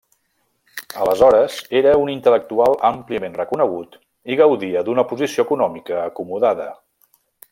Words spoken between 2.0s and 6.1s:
un intel·lectual àmpliament reconegut i gaudia d'una posició econòmica